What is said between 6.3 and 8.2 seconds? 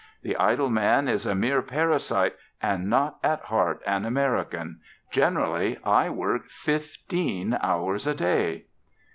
fifteen hours a